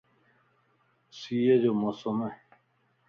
سيءَ 1.19 1.51
جو 1.61 1.71
موسم 1.81 2.17
ا 2.27 2.29